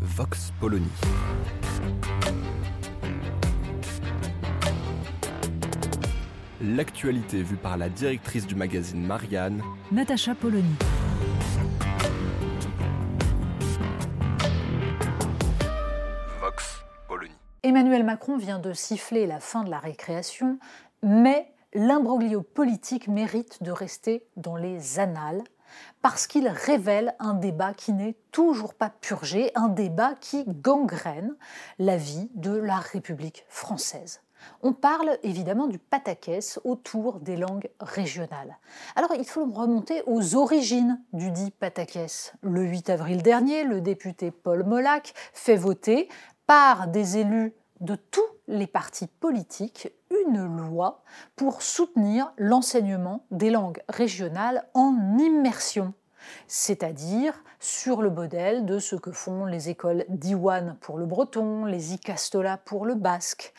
[0.00, 0.86] Vox Polony.
[6.60, 10.64] L'actualité vue par la directrice du magazine Marianne, Natacha Polony.
[16.40, 17.32] Vox Polony.
[17.64, 20.60] Emmanuel Macron vient de siffler la fin de la récréation,
[21.02, 25.42] mais l'imbroglio politique mérite de rester dans les annales
[26.02, 31.36] parce qu'il révèle un débat qui n'est toujours pas purgé, un débat qui gangrène
[31.78, 34.20] la vie de la République française.
[34.62, 38.58] On parle évidemment du pataquès autour des langues régionales.
[38.96, 42.34] Alors il faut remonter aux origines du dit pataquès.
[42.42, 46.08] Le 8 avril dernier, le député Paul Molac fait voter
[46.46, 49.88] par des élus de tous les partis politiques
[50.36, 51.02] loi
[51.36, 55.94] pour soutenir l'enseignement des langues régionales en immersion,
[56.46, 61.94] c'est-à-dire sur le modèle de ce que font les écoles d'Iwan pour le breton, les
[61.94, 63.52] Icastola pour le basque.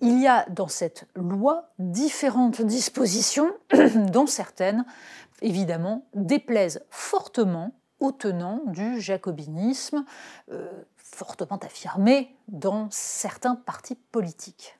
[0.00, 3.50] Il y a dans cette loi différentes dispositions,
[4.12, 4.84] dont certaines,
[5.42, 10.04] évidemment, déplaisent fortement aux tenants du jacobinisme,
[10.52, 14.75] euh, fortement affirmé dans certains partis politiques.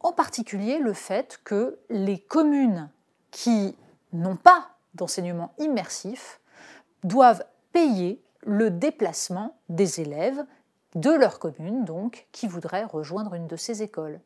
[0.00, 2.90] En particulier le fait que les communes
[3.30, 3.76] qui
[4.12, 6.40] n'ont pas d'enseignement immersif
[7.04, 10.44] doivent payer le déplacement des élèves
[10.94, 14.20] de leur commune, donc, qui voudraient rejoindre une de ces écoles.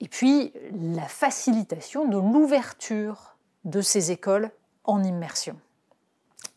[0.00, 4.50] Et puis, la facilitation de l'ouverture de ces écoles
[4.84, 5.58] en immersion.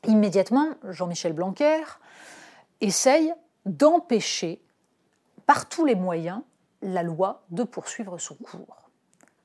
[0.05, 1.83] Immédiatement, Jean-Michel Blanquer
[2.81, 3.33] essaye
[3.65, 4.61] d'empêcher
[5.45, 6.41] par tous les moyens
[6.83, 8.89] la loi de poursuivre son cours.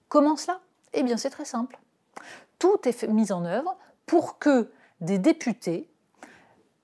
[0.08, 0.60] Comment cela?
[0.92, 1.78] Eh bien c'est très simple.
[2.58, 3.76] Tout est mis en œuvre
[4.06, 5.88] pour que des députés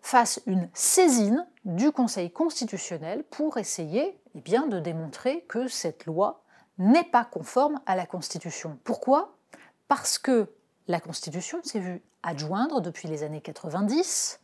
[0.00, 6.42] fassent une saisine du Conseil constitutionnel pour essayer eh bien, de démontrer que cette loi
[6.78, 8.78] n'est pas conforme à la Constitution.
[8.84, 9.36] Pourquoi?
[9.88, 10.52] Parce que
[10.88, 14.40] la Constitution s'est vue adjoindre depuis les années 90,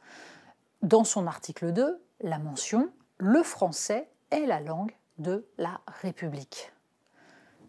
[0.83, 6.73] dans son article 2, la mention Le français est la langue de la République.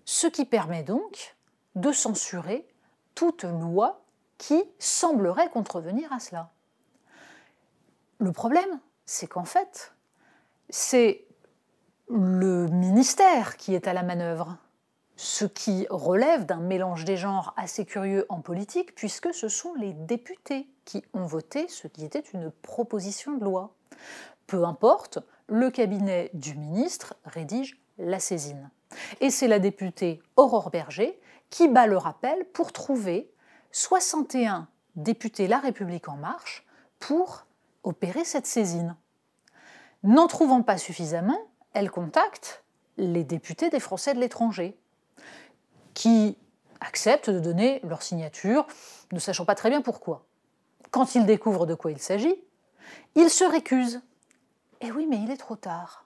[0.06, 1.36] Ce qui permet donc
[1.76, 2.68] de censurer
[3.14, 4.02] toute loi
[4.38, 6.50] qui semblerait contrevenir à cela.
[8.18, 9.94] Le problème, c'est qu'en fait,
[10.70, 11.26] c'est
[12.10, 14.58] le ministère qui est à la manœuvre,
[15.16, 19.94] ce qui relève d'un mélange des genres assez curieux en politique, puisque ce sont les
[19.94, 23.74] députés qui ont voté ce qui était une proposition de loi.
[24.48, 25.20] Peu importe,
[25.52, 28.72] le cabinet du ministre rédige la saisine.
[29.20, 31.20] Et c'est la députée Aurore Berger
[31.50, 33.30] qui bat le rappel pour trouver
[33.74, 36.66] 61 députés La République en marche
[37.00, 37.46] pour
[37.84, 38.96] opérer cette saisine.
[40.04, 41.40] N'en trouvant pas suffisamment,
[41.74, 42.64] elle contacte
[42.96, 44.78] les députés des Français de l'étranger,
[45.94, 46.38] qui
[46.80, 48.68] acceptent de donner leur signature,
[49.12, 50.26] ne sachant pas très bien pourquoi.
[50.92, 52.42] Quand ils découvrent de quoi il s'agit,
[53.16, 54.02] ils se récusent
[54.82, 56.06] eh oui, mais il est trop tard.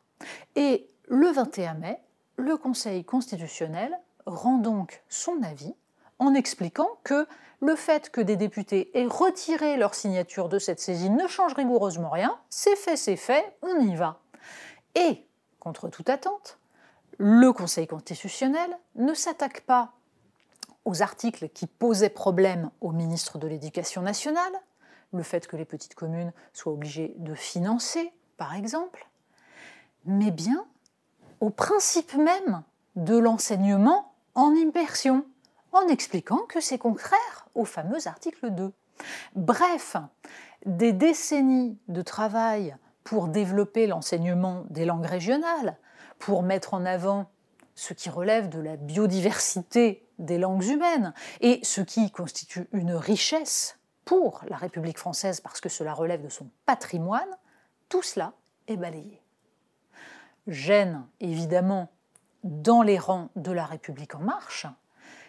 [0.55, 1.99] Et le 21 mai,
[2.37, 5.73] le Conseil constitutionnel rend donc son avis
[6.19, 7.27] en expliquant que
[7.61, 12.09] le fait que des députés aient retiré leur signature de cette saisine ne change rigoureusement
[12.09, 14.19] rien, c'est fait, c'est fait, on y va.
[14.95, 15.25] Et,
[15.59, 16.59] contre toute attente,
[17.17, 19.93] le Conseil constitutionnel ne s'attaque pas
[20.83, 24.53] aux articles qui posaient problème au ministre de l'Éducation nationale,
[25.13, 29.07] le fait que les petites communes soient obligées de financer par exemple,
[30.05, 30.65] mais bien
[31.39, 32.63] au principe même
[32.95, 35.25] de l'enseignement en immersion,
[35.71, 38.71] en expliquant que c'est contraire au fameux article 2.
[39.35, 39.97] Bref,
[40.65, 45.77] des décennies de travail pour développer l'enseignement des langues régionales,
[46.19, 47.29] pour mettre en avant
[47.75, 53.77] ce qui relève de la biodiversité des langues humaines et ce qui constitue une richesse
[54.05, 57.29] pour la République française parce que cela relève de son patrimoine,
[57.95, 58.33] tout cela
[58.67, 59.21] est balayé.
[60.47, 61.87] Gêne, évidemment,
[62.43, 64.67] dans les rangs de la République en marche,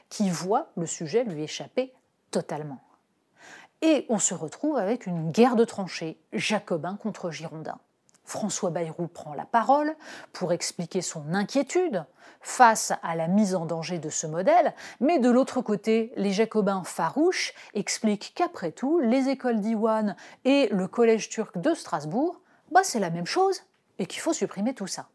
[0.08, 1.94] qui voit le sujet lui échapper
[2.32, 2.82] totalement.
[3.82, 7.78] Et on se retrouve avec une guerre de tranchées, jacobin contre girondin.
[8.24, 9.94] François Bayrou prend la parole
[10.32, 12.04] pour expliquer son inquiétude
[12.40, 16.82] face à la mise en danger de ce modèle, mais de l'autre côté, les jacobins
[16.82, 22.40] farouches expliquent qu'après tout, les écoles d'Iwan et le collège turc de Strasbourg,
[22.72, 23.62] bah, c'est la même chose
[23.98, 25.08] et qu'il faut supprimer tout ça.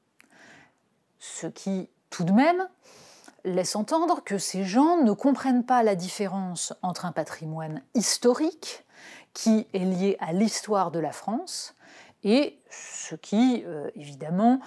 [1.19, 2.67] Ce qui, tout de même,
[3.43, 8.85] laisse entendre que ces gens ne comprennent pas la différence entre un patrimoine historique,
[9.33, 11.75] qui est lié à l'histoire de la France,
[12.23, 14.59] et ce qui, euh, évidemment,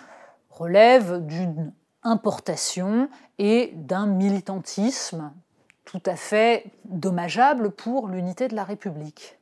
[0.51, 1.73] relève d'une
[2.03, 3.09] importation
[3.39, 5.33] et d'un militantisme
[5.85, 9.39] tout à fait dommageable pour l'unité de la République.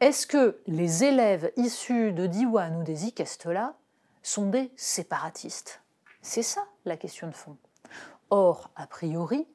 [0.00, 3.74] Est-ce que les élèves issus de Diwan ou des Ikestola
[4.22, 5.82] sont des séparatistes?
[6.20, 7.56] C'est ça la question de fond.
[8.30, 9.46] Or, a priori,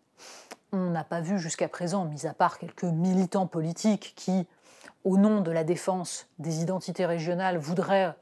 [0.71, 4.47] on n'a pas vu jusqu'à présent, mis à part quelques militants politiques qui,
[5.03, 8.15] au nom de la défense des identités régionales, voudraient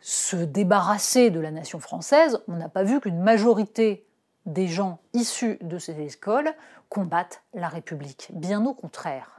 [0.00, 4.06] se débarrasser de la nation française, on n'a pas vu qu'une majorité
[4.44, 6.52] des gens issus de ces écoles
[6.88, 8.28] combattent la République.
[8.32, 9.35] Bien au contraire.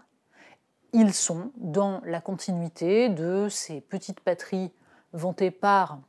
[1.00, 4.72] Ils sont dans la continuité de ces petites patries
[5.14, 6.00] vantées par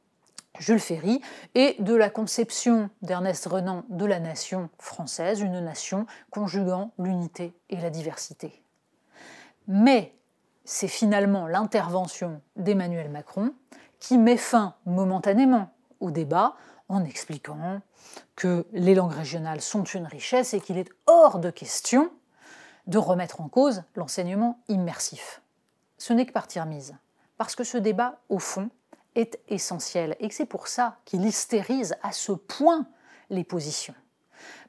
[0.58, 1.20] Jules Ferry
[1.55, 7.76] et de la conception d'Ernest Renan de la nation française, une nation conjuguant l'unité et
[7.76, 8.62] la diversité.
[9.67, 10.14] Mais
[10.64, 13.52] c'est finalement l'intervention d'Emmanuel Macron
[14.00, 15.69] qui met fin momentanément
[16.00, 16.56] au débat
[16.88, 17.82] en expliquant
[18.37, 22.11] que les langues régionales sont une richesse et qu'il est hors de question
[22.88, 25.40] de remettre en cause l'enseignement immersif.
[25.99, 26.96] Ce n'est que partir mise,
[27.37, 28.70] parce que ce débat, au fond,
[29.14, 32.87] est essentiel et que c'est pour ça qu'il hystérise à ce point
[33.31, 33.94] les positions.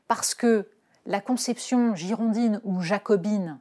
[0.08, 0.70] Parce que
[1.06, 3.60] la conception girondine ou jacobine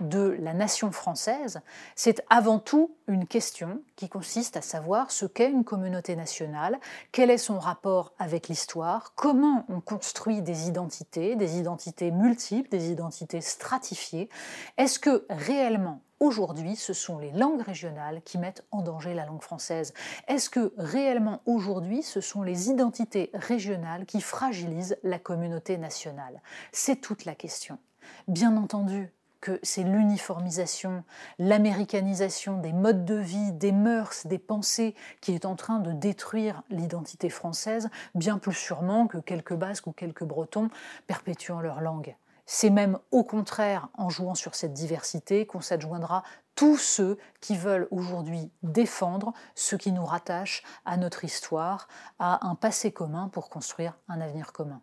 [0.00, 1.60] de la nation française,
[1.94, 6.78] c'est avant tout une question qui consiste à savoir ce qu'est une communauté nationale,
[7.12, 12.90] quel est son rapport avec l'histoire, comment on construit des identités, des identités multiples, des
[12.90, 14.28] identités stratifiées.
[14.76, 19.42] Est-ce que réellement aujourd'hui, ce sont les langues régionales qui mettent en danger la langue
[19.42, 19.94] française?
[20.28, 26.42] Est-ce que réellement aujourd'hui, ce sont les identités régionales qui fragilisent la communauté nationale?
[26.72, 27.78] C'est toute la question.
[28.28, 31.04] Bien entendu, que c'est l'uniformisation,
[31.38, 36.62] l'américanisation des modes de vie, des mœurs, des pensées qui est en train de détruire
[36.70, 40.70] l'identité française, bien plus sûrement que quelques Basques ou quelques Bretons
[41.06, 42.16] perpétuant leur langue.
[42.52, 46.24] C'est même au contraire en jouant sur cette diversité qu'on s'adjoindra
[46.56, 51.86] tous ceux qui veulent aujourd'hui défendre ce qui nous rattache à notre histoire,
[52.18, 54.82] à un passé commun pour construire un avenir commun.